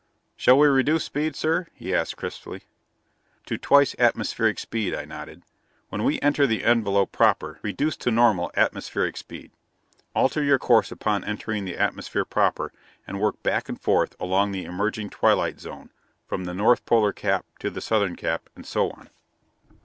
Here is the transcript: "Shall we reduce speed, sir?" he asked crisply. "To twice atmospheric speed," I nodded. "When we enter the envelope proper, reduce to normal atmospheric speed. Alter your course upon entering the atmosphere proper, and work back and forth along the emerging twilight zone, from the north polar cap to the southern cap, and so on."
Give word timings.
"Shall 0.35 0.57
we 0.57 0.65
reduce 0.67 1.03
speed, 1.03 1.35
sir?" 1.35 1.67
he 1.75 1.93
asked 1.93 2.17
crisply. 2.17 2.63
"To 3.45 3.59
twice 3.59 3.95
atmospheric 3.99 4.57
speed," 4.57 4.95
I 4.95 5.05
nodded. 5.05 5.43
"When 5.89 6.03
we 6.03 6.19
enter 6.21 6.47
the 6.47 6.63
envelope 6.63 7.11
proper, 7.11 7.59
reduce 7.61 7.97
to 7.97 8.09
normal 8.09 8.49
atmospheric 8.55 9.15
speed. 9.15 9.51
Alter 10.15 10.41
your 10.43 10.57
course 10.57 10.91
upon 10.91 11.23
entering 11.23 11.65
the 11.65 11.77
atmosphere 11.77 12.25
proper, 12.25 12.73
and 13.05 13.19
work 13.21 13.43
back 13.43 13.69
and 13.69 13.79
forth 13.79 14.15
along 14.19 14.51
the 14.53 14.65
emerging 14.65 15.11
twilight 15.11 15.59
zone, 15.59 15.91
from 16.25 16.45
the 16.45 16.55
north 16.55 16.83
polar 16.87 17.13
cap 17.13 17.45
to 17.59 17.69
the 17.69 17.79
southern 17.79 18.15
cap, 18.15 18.49
and 18.55 18.65
so 18.65 18.89
on." 18.89 19.11